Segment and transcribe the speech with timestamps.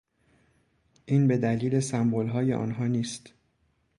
[1.05, 3.33] این به دلیل سمبلهای آنها نیست